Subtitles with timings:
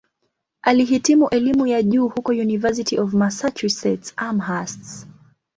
[0.61, 5.07] Alihitimu elimu ya juu huko "University of Massachusetts-Amherst".